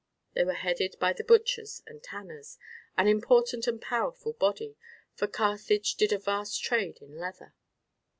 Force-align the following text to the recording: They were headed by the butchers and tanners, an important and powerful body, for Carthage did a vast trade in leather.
They 0.33 0.43
were 0.43 0.55
headed 0.55 0.95
by 0.99 1.13
the 1.13 1.23
butchers 1.23 1.83
and 1.85 2.01
tanners, 2.01 2.57
an 2.97 3.07
important 3.07 3.67
and 3.67 3.79
powerful 3.79 4.33
body, 4.33 4.75
for 5.13 5.27
Carthage 5.27 5.93
did 5.93 6.11
a 6.11 6.17
vast 6.17 6.63
trade 6.63 6.97
in 7.03 7.19
leather. 7.19 7.53